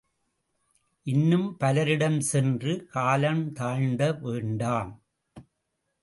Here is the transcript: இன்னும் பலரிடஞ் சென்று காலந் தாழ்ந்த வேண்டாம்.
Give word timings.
இன்னும் 1.07 1.57
பலரிடஞ் 1.59 2.17
சென்று 2.19 2.87
காலந் 2.93 3.51
தாழ்ந்த 3.51 4.11
வேண்டாம். 4.13 5.03